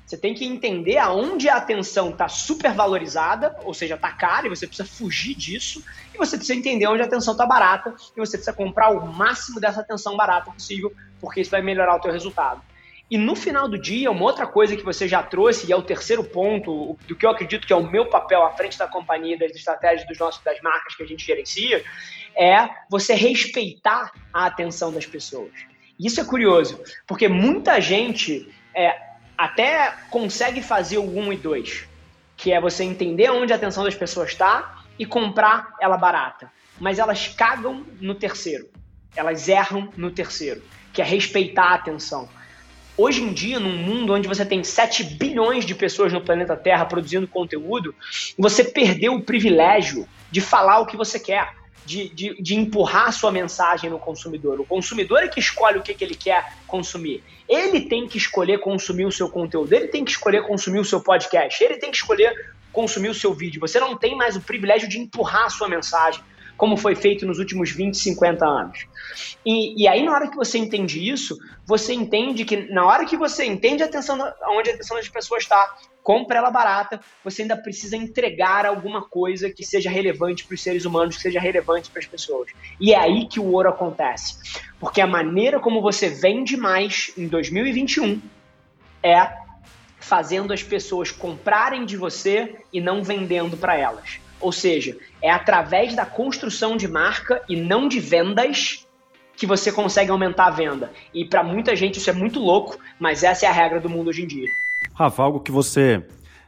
Você 0.07 0.17
tem 0.17 0.33
que 0.33 0.47
entender 0.47 0.97
aonde 0.97 1.51
a 1.51 1.57
atenção 1.57 2.09
está 2.09 2.29
supervalorizada, 2.29 3.55
ou 3.63 3.75
seja, 3.75 3.95
está 3.95 4.11
cara, 4.11 4.47
e 4.47 4.49
você 4.49 4.67
precisa 4.67 4.89
fugir 4.89 5.35
disso, 5.35 5.85
e 6.15 6.17
você 6.17 6.39
precisa 6.39 6.59
entender 6.59 6.87
onde 6.87 7.03
a 7.03 7.05
atenção 7.05 7.33
está 7.33 7.45
barata, 7.45 7.95
e 8.17 8.19
você 8.19 8.39
precisa 8.39 8.57
comprar 8.57 8.89
o 8.89 9.07
máximo 9.07 9.61
dessa 9.61 9.83
atenção 9.83 10.17
barata 10.17 10.51
possível, 10.51 10.91
porque 11.21 11.43
isso 11.43 11.51
vai 11.51 11.61
melhorar 11.61 11.97
o 11.97 12.01
teu 12.01 12.11
resultado. 12.11 12.63
E 13.11 13.17
no 13.17 13.35
final 13.35 13.69
do 13.69 13.79
dia, 13.79 14.11
uma 14.11 14.25
outra 14.25 14.47
coisa 14.47 14.77
que 14.77 14.83
você 14.83 15.09
já 15.09 15.23
trouxe, 15.23 15.67
e 15.67 15.73
é 15.73 15.77
o 15.77 15.83
terceiro 15.83 16.23
ponto, 16.23 16.99
do 17.07 17.17
que 17.17 17.25
eu 17.25 17.31
acredito 17.31 17.67
que 17.67 17.73
é 17.73 17.77
o 17.77 17.89
meu 17.89 18.07
papel 18.07 18.45
à 18.45 18.51
frente 18.51 18.77
da 18.79 18.87
companhia, 18.87 19.39
das 19.39 19.53
estratégias 19.53 20.07
dos 20.07 20.19
nossos, 20.19 20.45
das 20.45 20.61
marcas 20.61 20.95
que 20.95 21.03
a 21.03 21.07
gente 21.07 21.25
gerencia, 21.25 21.83
é 22.37 22.69
você 22.91 23.15
respeitar 23.15 24.13
a 24.33 24.45
atenção 24.45 24.93
das 24.93 25.07
pessoas. 25.07 25.53
Isso 25.99 26.21
é 26.21 26.25
curioso, 26.25 26.81
porque 27.07 27.29
muita 27.29 27.81
gente 27.81 28.49
é, 28.75 28.95
até 29.37 29.95
consegue 30.11 30.63
fazer 30.63 30.99
o 30.99 31.19
1 31.19 31.33
e 31.33 31.37
2, 31.37 31.89
que 32.37 32.53
é 32.53 32.61
você 32.61 32.85
entender 32.85 33.31
onde 33.31 33.53
a 33.53 33.57
atenção 33.57 33.85
das 33.85 33.95
pessoas 33.95 34.31
está 34.31 34.85
e 34.99 35.07
comprar 35.07 35.75
ela 35.81 35.97
barata. 35.97 36.53
Mas 36.79 36.99
elas 36.99 37.29
cagam 37.29 37.87
no 38.01 38.15
terceiro. 38.15 38.69
Elas 39.17 39.49
erram 39.49 39.93
no 39.97 40.11
terceiro, 40.11 40.63
que 40.93 41.01
é 41.01 41.05
respeitar 41.05 41.71
a 41.71 41.75
atenção. 41.75 42.29
Hoje 42.99 43.23
em 43.23 43.33
dia, 43.33 43.61
num 43.61 43.77
mundo 43.77 44.13
onde 44.13 44.27
você 44.27 44.45
tem 44.45 44.65
7 44.65 45.05
bilhões 45.05 45.65
de 45.65 45.73
pessoas 45.73 46.13
no 46.13 46.21
planeta 46.21 46.57
Terra 46.57 46.85
produzindo 46.85 47.29
conteúdo, 47.29 47.95
você 48.37 48.65
perdeu 48.65 49.15
o 49.15 49.23
privilégio 49.23 50.05
de 50.33 50.41
falar 50.41 50.81
o 50.81 50.87
que 50.87 50.97
você 50.97 51.21
quer 51.21 51.55
de, 51.87 52.09
de, 52.09 52.43
de 52.43 52.57
empurrar 52.57 53.07
a 53.07 53.13
sua 53.13 53.31
mensagem 53.31 53.89
no 53.89 54.01
consumidor. 54.01 54.61
O 54.61 54.67
consumidor 54.67 55.23
é 55.23 55.29
que 55.29 55.39
escolhe 55.39 55.79
o 55.79 55.83
que, 55.83 55.95
que 55.95 56.03
ele 56.03 56.17
quer 56.17 56.53
consumir. 56.67 57.23
Ele 57.49 57.83
tem 57.83 58.09
que 58.09 58.19
escolher 58.19 58.59
consumir 58.59 59.07
o 59.07 59.13
seu 59.13 59.29
conteúdo, 59.29 59.73
ele 59.73 59.87
tem 59.87 60.05
que 60.05 60.11
escolher 60.11 60.43
consumir 60.43 60.81
o 60.81 60.85
seu 60.85 61.01
podcast, 61.01 61.63
ele 61.63 61.77
tem 61.77 61.93
que 61.93 61.99
escolher 61.99 62.35
consumir 62.73 63.11
o 63.11 63.15
seu 63.15 63.33
vídeo. 63.33 63.61
Você 63.61 63.79
não 63.79 63.97
tem 63.97 64.17
mais 64.17 64.35
o 64.35 64.41
privilégio 64.41 64.89
de 64.89 64.99
empurrar 64.99 65.45
a 65.45 65.51
sua 65.51 65.69
mensagem, 65.69 66.21
como 66.59 66.77
foi 66.77 66.97
feito 66.97 67.25
nos 67.25 67.39
últimos 67.39 67.71
20, 67.71 67.97
50 67.97 68.45
anos. 68.45 68.87
E, 69.47 69.81
e 69.81 69.89
aí, 69.89 70.05
na 70.05 70.13
hora 70.13 70.29
que 70.29 70.37
você 70.37 70.59
entende 70.59 71.09
isso, 71.09 71.39
você 71.65 71.95
entende 71.95 72.45
que 72.45 72.71
na 72.73 72.85
hora 72.85 73.07
que 73.07 73.17
você 73.17 73.45
entende 73.47 73.83
a 73.83 73.87
atenção, 73.87 74.19
onde 74.51 74.69
a 74.69 74.75
atenção 74.75 74.97
das 74.97 75.09
pessoas 75.09 75.45
está, 75.45 75.77
compra 76.03 76.39
ela 76.39 76.51
barata, 76.51 77.01
você 77.23 77.43
ainda 77.43 77.57
precisa 77.57 77.97
entregar 77.97 78.67
alguma 78.67 79.03
coisa 79.03 79.49
que 79.51 79.65
seja 79.65 79.89
relevante 79.89 80.45
para 80.45 80.55
os 80.55 80.61
seres 80.61 80.85
humanos, 80.85 81.17
que 81.17 81.23
seja 81.23 81.39
relevante 81.39 81.91
para 81.91 82.01
as 82.01 82.07
pessoas. 82.07 82.51
E 82.81 82.93
é 82.93 82.99
aí 82.99 83.27
que 83.27 83.39
o 83.39 83.53
ouro 83.53 83.69
acontece. 83.69 84.37
Porque 84.81 85.01
a 85.01 85.07
maneira 85.07 85.61
como 85.61 85.81
você 85.81 86.09
vende 86.09 86.57
mais 86.57 87.13
em 87.17 87.29
2021 87.29 88.21
é 89.01 89.33
fazendo 90.01 90.53
as 90.53 90.63
pessoas 90.63 91.13
comprarem 91.13 91.85
de 91.85 91.97
você 91.97 92.57
e 92.73 92.81
não 92.81 93.03
vendendo 93.03 93.57
para 93.57 93.77
elas. 93.77 94.19
Ou 94.41 94.53
seja, 94.53 94.97
é 95.23 95.31
através 95.31 95.95
da 95.95 96.07
construção 96.07 96.77
de 96.77 96.87
marca 96.87 97.43
e 97.49 97.57
não 97.57 97.89
de 97.89 98.01
vendas 98.01 98.87
que 99.37 99.47
você 99.47 99.71
consegue 99.71 100.11
aumentar 100.11 100.47
a 100.47 100.51
venda. 100.51 100.93
E 101.15 101.25
para 101.25 101.45
muita 101.45 101.77
gente 101.77 101.99
isso 101.99 102.11
é 102.11 102.13
muito 102.13 102.41
louco, 102.41 102.77
mas 102.99 103.23
essa 103.23 103.47
é 103.47 103.49
a 103.49 103.53
regra 103.53 103.81
do 103.81 103.89
mundo 103.89 104.09
hoje 104.09 104.23
em 104.23 104.27
dia. 104.27 104.49
Rafa, 104.95 105.23
algo 105.23 105.41
que 105.41 105.53
você 105.53 106.05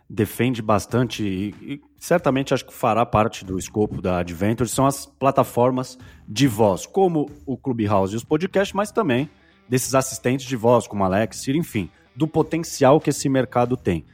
defende 0.09 0.61
bastante 0.61 1.23
e, 1.23 1.81
certamente 1.97 2.53
acho 2.53 2.67
que 2.67 2.75
fará 2.75 3.07
parte 3.07 3.45
do 3.45 3.57
escopo 3.57 4.03
da 4.03 4.19
Adventure 4.19 4.69
são 4.69 4.85
as 4.85 5.07
plataformas 5.07 5.97
de 6.27 6.49
voz, 6.49 6.85
como 6.85 7.31
o 7.47 7.57
Clubhouse 7.57 8.13
e 8.13 8.17
os 8.17 8.25
podcasts, 8.25 8.75
mas 8.75 8.91
também 8.91 9.31
desses 9.69 9.95
assistentes 9.95 10.47
de 10.47 10.57
voz, 10.57 10.89
como 10.89 11.05
Alex, 11.05 11.37
Siri, 11.37 11.59
enfim, 11.59 11.89
do 12.17 12.27
potencial 12.27 13.01
que 13.01 13.11
esse 13.11 13.29
mercado 13.29 13.77
tem. 13.77 14.05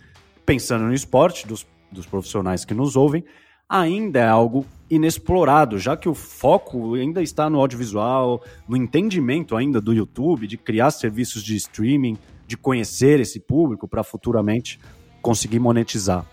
Pensando 0.44 0.84
no 0.84 0.92
esporte, 0.92 1.46
dos, 1.46 1.66
dos 1.90 2.04
profissionais 2.04 2.62
que 2.62 2.74
nos 2.74 2.94
ouvem, 2.94 3.24
ainda 3.68 4.20
é 4.20 4.28
algo 4.28 4.64
inexplorado, 4.88 5.78
já 5.78 5.96
que 5.96 6.08
o 6.08 6.14
foco 6.14 6.94
ainda 6.94 7.20
está 7.22 7.50
no 7.50 7.58
audiovisual, 7.58 8.42
no 8.68 8.76
entendimento 8.76 9.56
ainda 9.56 9.80
do 9.80 9.92
YouTube, 9.92 10.46
de 10.46 10.56
criar 10.56 10.90
serviços 10.90 11.42
de 11.42 11.56
streaming, 11.56 12.16
de 12.46 12.56
conhecer 12.56 13.18
esse 13.18 13.40
público 13.40 13.88
para 13.88 14.04
futuramente 14.04 14.78
conseguir 15.20 15.58
monetizar. 15.58 16.24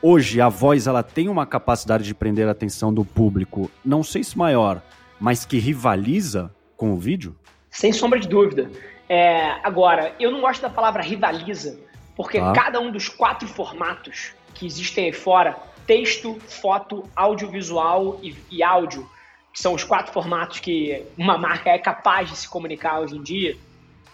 Hoje 0.00 0.40
a 0.40 0.48
voz 0.48 0.86
ela 0.86 1.02
tem 1.02 1.28
uma 1.28 1.46
capacidade 1.46 2.04
de 2.04 2.14
prender 2.14 2.48
a 2.48 2.52
atenção 2.52 2.92
do 2.92 3.04
público, 3.04 3.70
não 3.84 4.02
sei 4.02 4.24
se 4.24 4.36
maior, 4.36 4.82
mas 5.20 5.44
que 5.44 5.58
rivaliza 5.58 6.52
com 6.76 6.92
o 6.94 6.96
vídeo? 6.96 7.36
Sem 7.70 7.92
sombra 7.92 8.18
de 8.18 8.26
dúvida. 8.26 8.70
É, 9.08 9.50
agora, 9.62 10.14
eu 10.18 10.30
não 10.32 10.40
gosto 10.40 10.62
da 10.62 10.70
palavra 10.70 11.02
rivaliza, 11.02 11.78
porque 12.16 12.38
ah. 12.38 12.52
cada 12.52 12.80
um 12.80 12.90
dos 12.90 13.08
quatro 13.08 13.46
formatos 13.46 14.32
que 14.54 14.66
existem 14.66 15.06
aí 15.06 15.12
fora, 15.12 15.56
texto, 15.86 16.38
foto, 16.40 17.08
audiovisual 17.14 18.18
e, 18.22 18.36
e 18.50 18.62
áudio, 18.62 19.08
que 19.52 19.60
são 19.60 19.74
os 19.74 19.84
quatro 19.84 20.12
formatos 20.12 20.60
que 20.60 21.04
uma 21.16 21.36
marca 21.36 21.70
é 21.70 21.78
capaz 21.78 22.30
de 22.30 22.36
se 22.36 22.48
comunicar 22.48 23.00
hoje 23.00 23.16
em 23.16 23.22
dia, 23.22 23.56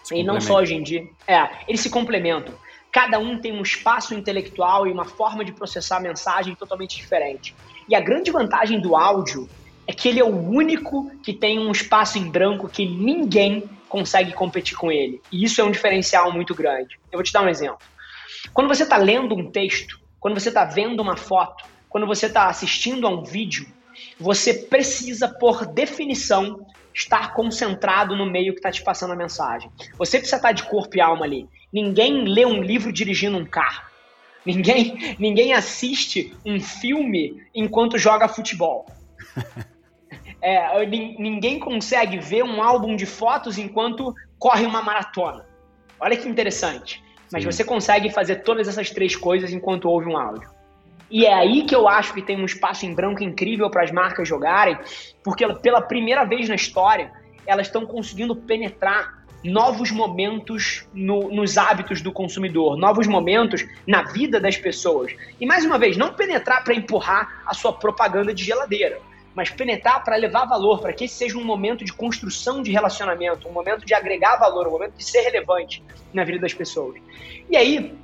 se 0.03 0.15
e 0.15 0.23
não 0.23 0.41
só 0.41 0.57
hoje 0.57 0.75
em 0.75 0.83
dia, 0.83 1.07
é, 1.27 1.49
eles 1.67 1.81
se 1.81 1.89
complementam. 1.89 2.53
Cada 2.91 3.19
um 3.19 3.39
tem 3.39 3.53
um 3.53 3.61
espaço 3.61 4.15
intelectual 4.15 4.87
e 4.87 4.91
uma 4.91 5.05
forma 5.05 5.45
de 5.45 5.51
processar 5.51 5.97
a 5.97 5.99
mensagem 5.99 6.55
totalmente 6.55 6.97
diferente. 6.97 7.55
E 7.87 7.95
a 7.95 7.99
grande 7.99 8.31
vantagem 8.31 8.79
do 8.79 8.95
áudio 8.95 9.47
é 9.87 9.93
que 9.93 10.09
ele 10.09 10.19
é 10.19 10.23
o 10.23 10.35
único 10.35 11.11
que 11.23 11.33
tem 11.33 11.59
um 11.59 11.71
espaço 11.71 12.17
em 12.17 12.29
branco 12.29 12.67
que 12.67 12.87
ninguém 12.87 13.69
consegue 13.87 14.33
competir 14.33 14.77
com 14.77 14.91
ele. 14.91 15.21
E 15.31 15.43
isso 15.43 15.61
é 15.61 15.63
um 15.63 15.71
diferencial 15.71 16.31
muito 16.31 16.53
grande. 16.53 16.99
Eu 17.11 17.17
vou 17.17 17.23
te 17.23 17.33
dar 17.33 17.41
um 17.41 17.49
exemplo. 17.49 17.79
Quando 18.53 18.67
você 18.67 18.83
está 18.83 18.97
lendo 18.97 19.35
um 19.35 19.49
texto, 19.49 19.99
quando 20.19 20.39
você 20.39 20.49
está 20.49 20.65
vendo 20.65 21.01
uma 21.01 21.15
foto, 21.15 21.65
quando 21.87 22.05
você 22.05 22.27
está 22.27 22.47
assistindo 22.47 23.07
a 23.07 23.09
um 23.09 23.23
vídeo, 23.23 23.65
você 24.19 24.53
precisa, 24.53 25.27
por 25.27 25.65
definição, 25.65 26.65
estar 26.93 27.33
concentrado 27.33 28.15
no 28.15 28.25
meio 28.25 28.53
que 28.53 28.59
está 28.59 28.71
te 28.71 28.83
passando 28.83 29.13
a 29.13 29.15
mensagem. 29.15 29.71
Você 29.97 30.17
precisa 30.17 30.37
estar 30.37 30.51
de 30.51 30.63
corpo 30.63 30.97
e 30.97 31.01
alma 31.01 31.25
ali. 31.25 31.47
Ninguém 31.71 32.25
lê 32.25 32.45
um 32.45 32.61
livro 32.61 32.91
dirigindo 32.91 33.37
um 33.37 33.45
carro. 33.45 33.83
Ninguém, 34.45 35.15
ninguém 35.19 35.53
assiste 35.53 36.35
um 36.45 36.59
filme 36.59 37.43
enquanto 37.53 37.97
joga 37.97 38.27
futebol. 38.27 38.85
É, 40.41 40.85
ninguém 40.85 41.59
consegue 41.59 42.17
ver 42.17 42.45
um 42.45 42.63
álbum 42.63 42.95
de 42.95 43.05
fotos 43.05 43.57
enquanto 43.57 44.15
corre 44.37 44.65
uma 44.65 44.81
maratona. 44.81 45.45
Olha 45.99 46.15
que 46.15 46.29
interessante. 46.29 47.03
Mas 47.31 47.43
Sim. 47.43 47.51
você 47.51 47.63
consegue 47.63 48.09
fazer 48.09 48.37
todas 48.37 48.67
essas 48.67 48.89
três 48.89 49.15
coisas 49.15 49.53
enquanto 49.53 49.85
ouve 49.85 50.07
um 50.07 50.17
áudio. 50.17 50.49
E 51.11 51.25
é 51.25 51.33
aí 51.33 51.63
que 51.63 51.75
eu 51.75 51.87
acho 51.87 52.13
que 52.13 52.21
tem 52.21 52.39
um 52.39 52.45
espaço 52.45 52.85
em 52.85 52.93
branco 52.93 53.23
incrível 53.23 53.69
para 53.69 53.83
as 53.83 53.91
marcas 53.91 54.27
jogarem, 54.27 54.77
porque 55.23 55.47
pela 55.55 55.81
primeira 55.81 56.23
vez 56.23 56.47
na 56.47 56.55
história, 56.55 57.11
elas 57.45 57.67
estão 57.67 57.85
conseguindo 57.85 58.35
penetrar 58.35 59.19
novos 59.43 59.89
momentos 59.89 60.87
no, 60.93 61.29
nos 61.31 61.57
hábitos 61.57 62.01
do 62.01 62.11
consumidor, 62.11 62.77
novos 62.77 63.07
momentos 63.07 63.65
na 63.87 64.03
vida 64.03 64.39
das 64.39 64.57
pessoas. 64.57 65.15
E 65.39 65.45
mais 65.45 65.65
uma 65.65 65.79
vez, 65.79 65.97
não 65.97 66.13
penetrar 66.13 66.63
para 66.63 66.75
empurrar 66.75 67.41
a 67.45 67.53
sua 67.53 67.73
propaganda 67.73 68.33
de 68.33 68.43
geladeira, 68.43 68.99
mas 69.35 69.49
penetrar 69.49 70.03
para 70.03 70.15
levar 70.15 70.45
valor, 70.45 70.79
para 70.79 70.93
que 70.93 71.05
esse 71.05 71.15
seja 71.15 71.37
um 71.37 71.43
momento 71.43 71.85
de 71.85 71.93
construção 71.93 72.61
de 72.61 72.71
relacionamento, 72.71 73.47
um 73.47 73.51
momento 73.51 73.85
de 73.85 73.93
agregar 73.93 74.37
valor, 74.37 74.67
um 74.67 74.71
momento 74.71 74.95
de 74.97 75.03
ser 75.03 75.21
relevante 75.21 75.83
na 76.13 76.23
vida 76.23 76.39
das 76.39 76.53
pessoas. 76.53 76.99
E 77.49 77.55
aí, 77.55 77.95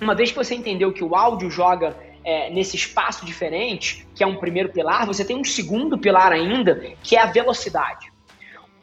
uma 0.00 0.14
vez 0.14 0.30
que 0.30 0.36
você 0.36 0.54
entendeu 0.54 0.92
que 0.92 1.02
o 1.02 1.14
áudio 1.14 1.50
joga 1.50 1.96
é, 2.24 2.50
nesse 2.50 2.76
espaço 2.76 3.24
diferente, 3.26 4.06
que 4.14 4.22
é 4.24 4.26
um 4.26 4.36
primeiro 4.36 4.70
pilar, 4.70 5.06
você 5.06 5.24
tem 5.24 5.36
um 5.36 5.44
segundo 5.44 5.98
pilar 5.98 6.32
ainda, 6.32 6.94
que 7.02 7.16
é 7.16 7.20
a 7.20 7.26
velocidade. 7.26 8.12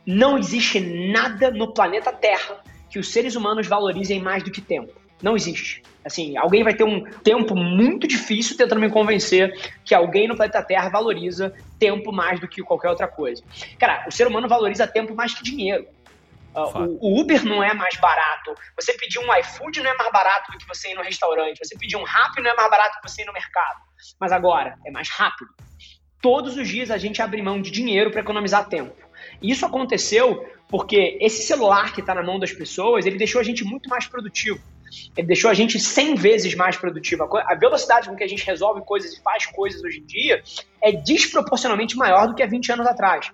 Não 0.06 0.38
existe 0.38 0.80
nada 0.80 1.52
no 1.52 1.74
planeta 1.74 2.12
Terra 2.12 2.64
que 2.90 3.00
os 3.00 3.12
seres 3.12 3.36
humanos 3.36 3.68
valorizem 3.68 4.20
mais 4.20 4.44
do 4.44 4.52
que 4.52 4.62
tempo. 4.62 5.01
Não 5.22 5.36
existe. 5.36 5.84
Assim, 6.04 6.36
alguém 6.36 6.64
vai 6.64 6.74
ter 6.74 6.84
um 6.84 7.04
tempo 7.04 7.56
muito 7.56 8.08
difícil 8.08 8.58
tentando 8.58 8.82
me 8.82 8.90
convencer 8.90 9.54
que 9.86 9.94
alguém 9.94 10.28
no 10.28 10.36
planeta 10.36 10.64
Terra 10.64 10.90
valoriza 10.90 11.54
tempo 11.78 12.12
mais 12.12 12.40
do 12.40 12.48
que 12.48 12.62
qualquer 12.64 12.90
outra 12.90 13.08
coisa. 13.08 13.44
Cara, 13.80 14.06
o 14.08 14.12
ser 14.12 14.28
humano 14.28 14.48
valoriza 14.48 14.88
tempo 14.88 15.14
mais 15.14 15.34
que 15.34 15.44
dinheiro. 15.44 15.86
Uh, 16.56 16.98
o, 17.00 17.18
o, 17.18 17.22
Uber 17.22 17.46
não 17.46 17.64
é 17.64 17.74
mais 17.74 17.96
barato. 17.98 18.54
Você 18.76 18.94
pedir 18.94 19.20
um 19.20 19.34
iFood 19.38 19.82
não 19.82 19.92
é 19.92 19.96
mais 19.96 20.12
barato 20.12 20.52
do 20.52 20.58
que 20.58 20.68
você 20.68 20.92
ir 20.92 20.96
no 20.96 21.04
restaurante. 21.04 21.60
Você 21.64 21.78
pedir 21.78 21.96
um 21.96 22.04
Rappi 22.04 22.42
não 22.42 22.52
é 22.52 22.56
mais 22.56 22.70
barato 22.70 22.98
do 22.98 23.02
que 23.02 23.10
você 23.10 23.22
ir 23.22 23.26
no 23.26 23.34
mercado. 23.34 23.80
Mas 24.20 24.32
agora, 24.32 24.78
é 24.86 24.92
mais 24.92 25.10
rápido. 25.10 25.50
Todos 26.22 26.58
os 26.58 26.68
dias 26.68 26.92
a 26.92 26.98
gente 26.98 27.22
abre 27.22 27.42
mão 27.42 27.62
de 27.62 27.72
dinheiro 27.72 28.12
para 28.12 28.22
economizar 28.22 28.68
tempo. 28.68 28.96
E 29.42 29.52
isso 29.52 29.66
aconteceu 29.66 30.46
porque 30.68 31.18
esse 31.22 31.44
celular 31.44 31.94
que 31.94 32.02
está 32.02 32.16
na 32.16 32.24
mão 32.24 32.40
das 32.40 32.52
pessoas, 32.52 33.06
ele 33.06 33.18
deixou 33.18 33.40
a 33.40 33.44
gente 33.44 33.64
muito 33.64 33.90
mais 33.90 34.08
produtivo. 34.08 34.60
Ele 35.16 35.28
deixou 35.28 35.50
a 35.50 35.54
gente 35.54 35.80
100 35.80 36.16
vezes 36.16 36.56
mais 36.56 36.78
produtivo. 36.78 37.28
A 37.46 37.56
velocidade 37.56 38.10
com 38.10 38.16
que 38.16 38.24
a 38.24 38.28
gente 38.28 38.46
resolve 38.46 38.82
coisas 38.82 39.14
e 39.14 39.22
faz 39.22 39.46
coisas 39.46 39.82
hoje 39.84 40.00
em 40.00 40.06
dia 40.06 40.42
é 40.82 40.92
desproporcionalmente 40.92 41.96
maior 41.96 42.28
do 42.28 42.36
que 42.36 42.44
há 42.44 42.48
20 42.48 42.72
anos 42.74 42.88
atrás. 42.88 43.32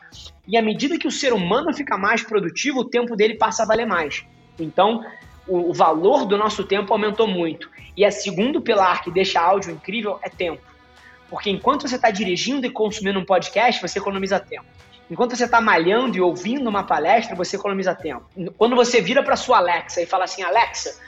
E 0.47 0.57
à 0.57 0.61
medida 0.61 0.97
que 0.97 1.07
o 1.07 1.11
ser 1.11 1.33
humano 1.33 1.73
fica 1.73 1.97
mais 1.97 2.23
produtivo, 2.23 2.79
o 2.79 2.85
tempo 2.85 3.15
dele 3.15 3.35
passa 3.35 3.63
a 3.63 3.65
valer 3.65 3.85
mais. 3.85 4.25
Então, 4.59 5.03
o, 5.47 5.73
valor 5.73 6.25
do 6.25 6.37
nosso 6.37 6.63
tempo 6.63 6.93
aumentou 6.93 7.27
muito. 7.27 7.69
E 7.95 8.03
a 8.03 8.11
segundo 8.11 8.61
pilar 8.61 9.03
que 9.03 9.11
deixa 9.11 9.39
áudio 9.39 9.71
incrível 9.71 10.19
é 10.21 10.29
tempo. 10.29 10.61
Porque 11.29 11.49
enquanto 11.49 11.87
você 11.87 11.95
está 11.95 12.09
dirigindo 12.09 12.65
e 12.65 12.69
consumindo 12.69 13.19
um 13.19 13.25
podcast, 13.25 13.81
você 13.81 13.99
economiza 13.99 14.39
tempo. 14.39 14.65
Enquanto 15.09 15.35
você 15.35 15.45
está 15.45 15.61
malhando 15.61 16.17
e 16.17 16.21
ouvindo 16.21 16.69
uma 16.69 16.83
palestra, 16.83 17.35
você 17.35 17.55
economiza 17.55 17.95
tempo. 17.95 18.25
Quando 18.57 18.75
você 18.75 19.01
vira 19.01 19.23
para 19.23 19.35
sua 19.35 19.57
Alexa 19.57 20.01
e 20.01 20.05
fala 20.05 20.25
assim, 20.25 20.43
Alexa, 20.43 20.99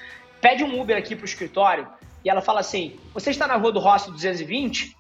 pede 0.42 0.64
um 0.64 0.80
Uber 0.80 0.98
aqui 0.98 1.16
para 1.16 1.24
o 1.24 1.26
escritório 1.26 1.88
e 2.24 2.30
ela 2.30 2.42
fala 2.42 2.60
assim: 2.60 3.00
Você 3.14 3.30
está 3.30 3.48
na 3.48 3.56
rua 3.56 3.72
do 3.72 3.80
Rossi 3.80 4.12
220? 4.12 4.96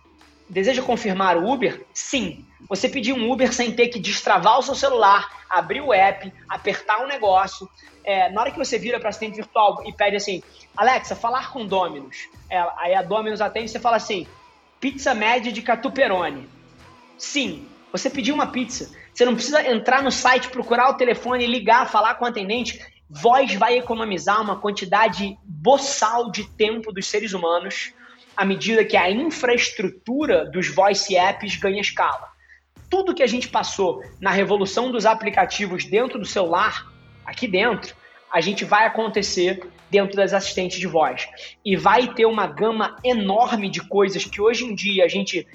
Deseja 0.49 0.81
confirmar 0.81 1.37
o 1.37 1.49
Uber? 1.49 1.85
Sim. 1.93 2.45
Você 2.67 2.89
pediu 2.89 3.15
um 3.15 3.31
Uber 3.31 3.53
sem 3.53 3.71
ter 3.71 3.87
que 3.89 3.99
destravar 3.99 4.57
o 4.57 4.63
seu 4.63 4.75
celular, 4.75 5.27
abrir 5.49 5.81
o 5.81 5.93
app, 5.93 6.31
apertar 6.47 7.03
um 7.03 7.07
negócio. 7.07 7.69
É, 8.03 8.31
na 8.31 8.41
hora 8.41 8.51
que 8.51 8.57
você 8.57 8.77
vira 8.79 8.99
para 8.99 9.09
assistente 9.09 9.35
virtual 9.35 9.83
e 9.85 9.93
pede 9.93 10.15
assim, 10.15 10.41
Alexa, 10.75 11.15
falar 11.15 11.51
com 11.51 11.65
Dominus. 11.65 12.27
É, 12.49 12.57
aí 12.77 12.95
a 12.95 13.01
Dominus 13.01 13.41
atende 13.41 13.65
e 13.65 13.69
você 13.69 13.79
fala 13.79 13.97
assim, 13.97 14.25
pizza 14.79 15.13
média 15.13 15.51
de 15.51 15.61
catuperone. 15.61 16.49
Sim, 17.17 17.67
você 17.91 18.09
pediu 18.09 18.33
uma 18.33 18.47
pizza. 18.47 18.91
Você 19.13 19.25
não 19.25 19.35
precisa 19.35 19.67
entrar 19.67 20.01
no 20.01 20.11
site, 20.11 20.49
procurar 20.49 20.89
o 20.89 20.93
telefone, 20.93 21.45
ligar, 21.45 21.89
falar 21.89 22.15
com 22.15 22.25
o 22.25 22.27
atendente. 22.27 22.79
Voz 23.09 23.53
vai 23.55 23.77
economizar 23.77 24.39
uma 24.41 24.55
quantidade 24.57 25.35
boçal 25.43 26.31
de 26.31 26.43
tempo 26.43 26.91
dos 26.91 27.07
seres 27.07 27.33
humanos 27.33 27.91
à 28.37 28.45
medida 28.45 28.85
que 28.85 28.95
a 28.95 29.09
infraestrutura 29.09 30.45
dos 30.45 30.69
voice 30.69 31.15
apps 31.15 31.55
ganha 31.57 31.81
escala. 31.81 32.29
Tudo 32.89 33.13
que 33.13 33.23
a 33.23 33.27
gente 33.27 33.49
passou 33.49 34.03
na 34.21 34.31
revolução 34.31 34.91
dos 34.91 35.05
aplicativos 35.05 35.85
dentro 35.85 36.19
do 36.19 36.25
celular, 36.25 36.87
aqui 37.25 37.47
dentro, 37.47 37.95
a 38.31 38.39
gente 38.41 38.63
vai 38.63 38.85
acontecer 38.85 39.67
dentro 39.89 40.15
das 40.15 40.33
assistentes 40.33 40.79
de 40.79 40.87
voz. 40.87 41.27
E 41.65 41.75
vai 41.75 42.13
ter 42.13 42.25
uma 42.25 42.47
gama 42.47 42.95
enorme 43.03 43.69
de 43.69 43.81
coisas 43.81 44.23
que 44.23 44.39
hoje 44.39 44.65
em 44.65 44.75
dia 44.75 45.03
a 45.03 45.07
gente 45.07 45.47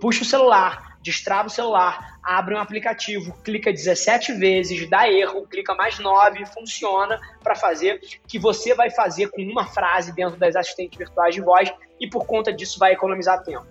puxa 0.00 0.22
o 0.22 0.26
celular, 0.26 0.89
destrava 1.02 1.48
o 1.48 1.50
celular, 1.50 2.18
abre 2.22 2.54
um 2.54 2.58
aplicativo, 2.58 3.32
clica 3.42 3.72
17 3.72 4.34
vezes, 4.34 4.88
dá 4.88 5.10
erro, 5.10 5.46
clica 5.46 5.74
mais 5.74 5.98
9, 5.98 6.44
funciona 6.46 7.18
para 7.42 7.54
fazer 7.54 8.00
que 8.26 8.38
você 8.38 8.74
vai 8.74 8.90
fazer 8.90 9.30
com 9.30 9.42
uma 9.42 9.66
frase 9.66 10.12
dentro 10.12 10.36
das 10.36 10.56
assistentes 10.56 10.98
virtuais 10.98 11.34
de 11.34 11.40
voz 11.40 11.72
e 11.98 12.08
por 12.08 12.26
conta 12.26 12.52
disso 12.52 12.78
vai 12.78 12.92
economizar 12.92 13.42
tempo. 13.42 13.66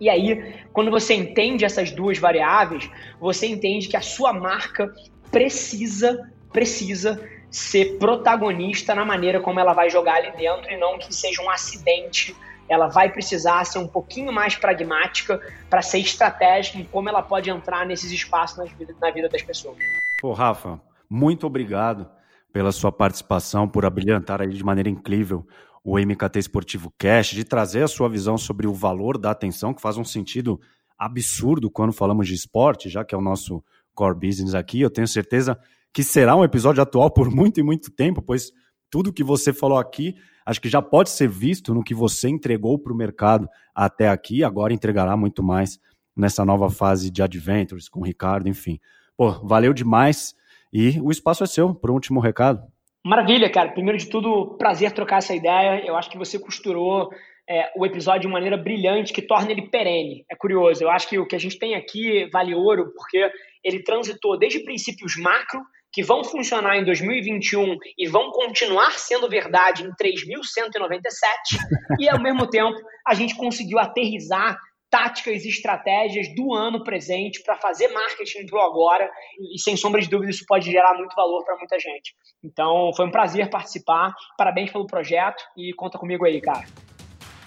E 0.00 0.08
aí, 0.08 0.64
quando 0.72 0.90
você 0.90 1.12
entende 1.12 1.64
essas 1.64 1.90
duas 1.90 2.16
variáveis, 2.16 2.90
você 3.20 3.46
entende 3.46 3.86
que 3.86 3.96
a 3.98 4.00
sua 4.00 4.32
marca 4.32 4.90
precisa, 5.30 6.32
precisa 6.50 7.22
ser 7.50 7.98
protagonista 7.98 8.94
na 8.94 9.04
maneira 9.04 9.40
como 9.40 9.60
ela 9.60 9.74
vai 9.74 9.90
jogar 9.90 10.14
ali 10.14 10.32
dentro 10.36 10.70
e 10.70 10.76
não 10.78 10.98
que 10.98 11.14
seja 11.14 11.42
um 11.42 11.50
acidente 11.50 12.34
ela 12.70 12.86
vai 12.86 13.10
precisar 13.10 13.64
ser 13.64 13.80
um 13.80 13.88
pouquinho 13.88 14.32
mais 14.32 14.54
pragmática 14.54 15.40
para 15.68 15.82
ser 15.82 15.98
estratégica 15.98 16.78
em 16.78 16.84
como 16.84 17.08
ela 17.08 17.20
pode 17.20 17.50
entrar 17.50 17.84
nesses 17.84 18.12
espaços 18.12 18.58
na 18.58 18.64
vida, 18.64 18.94
na 19.00 19.10
vida 19.10 19.28
das 19.28 19.42
pessoas. 19.42 19.76
Pô, 20.20 20.32
Rafa, 20.32 20.80
muito 21.08 21.48
obrigado 21.48 22.08
pela 22.52 22.70
sua 22.70 22.92
participação, 22.92 23.68
por 23.68 23.84
abrilhantar 23.84 24.40
aí 24.40 24.50
de 24.50 24.62
maneira 24.62 24.88
incrível 24.88 25.44
o 25.82 25.98
MKT 25.98 26.38
Esportivo 26.38 26.92
Cash, 26.96 27.30
de 27.30 27.42
trazer 27.42 27.82
a 27.82 27.88
sua 27.88 28.08
visão 28.08 28.38
sobre 28.38 28.68
o 28.68 28.72
valor 28.72 29.18
da 29.18 29.32
atenção, 29.32 29.74
que 29.74 29.82
faz 29.82 29.96
um 29.96 30.04
sentido 30.04 30.60
absurdo 30.96 31.70
quando 31.70 31.92
falamos 31.92 32.28
de 32.28 32.34
esporte, 32.34 32.88
já 32.88 33.04
que 33.04 33.14
é 33.14 33.18
o 33.18 33.22
nosso 33.22 33.64
core 33.94 34.14
business 34.14 34.54
aqui. 34.54 34.80
Eu 34.80 34.90
tenho 34.90 35.08
certeza 35.08 35.58
que 35.92 36.04
será 36.04 36.36
um 36.36 36.44
episódio 36.44 36.82
atual 36.82 37.10
por 37.10 37.30
muito 37.30 37.58
e 37.58 37.62
muito 37.64 37.90
tempo, 37.90 38.22
pois 38.22 38.52
tudo 38.90 39.12
que 39.12 39.24
você 39.24 39.52
falou 39.52 39.78
aqui 39.78 40.14
acho 40.44 40.60
que 40.60 40.68
já 40.68 40.82
pode 40.82 41.10
ser 41.10 41.28
visto 41.28 41.72
no 41.72 41.84
que 41.84 41.94
você 41.94 42.28
entregou 42.28 42.78
para 42.78 42.92
o 42.92 42.96
mercado 42.96 43.48
até 43.74 44.08
aqui, 44.08 44.42
agora 44.42 44.72
entregará 44.72 45.16
muito 45.16 45.42
mais 45.42 45.78
nessa 46.16 46.44
nova 46.44 46.68
fase 46.68 47.10
de 47.10 47.22
Adventures 47.22 47.88
com 47.88 48.00
o 48.00 48.04
Ricardo, 48.04 48.48
enfim. 48.48 48.78
Pô, 49.16 49.30
valeu 49.46 49.72
demais 49.72 50.34
e 50.72 51.00
o 51.00 51.10
espaço 51.10 51.44
é 51.44 51.46
seu 51.46 51.74
para 51.74 51.90
o 51.90 51.94
último 51.94 52.20
recado. 52.20 52.62
Maravilha, 53.04 53.48
cara. 53.50 53.72
Primeiro 53.72 53.98
de 53.98 54.06
tudo, 54.06 54.56
prazer 54.58 54.92
trocar 54.92 55.18
essa 55.18 55.34
ideia. 55.34 55.84
Eu 55.86 55.96
acho 55.96 56.10
que 56.10 56.18
você 56.18 56.38
costurou 56.38 57.10
é, 57.48 57.70
o 57.76 57.86
episódio 57.86 58.22
de 58.22 58.28
maneira 58.28 58.56
brilhante 58.56 59.12
que 59.12 59.22
torna 59.22 59.50
ele 59.50 59.68
perene. 59.68 60.24
É 60.30 60.36
curioso. 60.36 60.84
Eu 60.84 60.90
acho 60.90 61.08
que 61.08 61.18
o 61.18 61.26
que 61.26 61.34
a 61.34 61.40
gente 61.40 61.58
tem 61.58 61.74
aqui 61.74 62.28
vale 62.30 62.54
ouro 62.54 62.92
porque 62.94 63.30
ele 63.64 63.82
transitou 63.82 64.38
desde 64.38 64.60
princípios 64.60 65.16
macro 65.16 65.60
que 65.92 66.02
vão 66.02 66.22
funcionar 66.24 66.76
em 66.76 66.84
2021 66.84 67.76
e 67.98 68.08
vão 68.08 68.30
continuar 68.30 68.92
sendo 68.92 69.28
verdade 69.28 69.82
em 69.82 69.90
3.197, 69.90 71.58
e 71.98 72.08
ao 72.08 72.20
mesmo 72.20 72.48
tempo 72.48 72.78
a 73.06 73.14
gente 73.14 73.34
conseguiu 73.36 73.78
aterrizar 73.78 74.56
táticas 74.90 75.44
e 75.44 75.48
estratégias 75.48 76.34
do 76.34 76.52
ano 76.52 76.82
presente 76.82 77.42
para 77.44 77.56
fazer 77.56 77.88
marketing 77.88 78.44
pro 78.46 78.60
agora 78.60 79.08
e 79.54 79.58
sem 79.60 79.76
sombra 79.76 80.00
de 80.00 80.10
dúvida 80.10 80.32
isso 80.32 80.44
pode 80.46 80.70
gerar 80.70 80.94
muito 80.94 81.14
valor 81.14 81.44
para 81.44 81.56
muita 81.56 81.78
gente. 81.78 82.12
Então 82.42 82.92
foi 82.94 83.06
um 83.06 83.10
prazer 83.10 83.48
participar, 83.48 84.12
parabéns 84.36 84.72
pelo 84.72 84.86
projeto 84.86 85.42
e 85.56 85.72
conta 85.74 85.96
comigo 85.96 86.24
aí, 86.24 86.40
cara. 86.40 86.66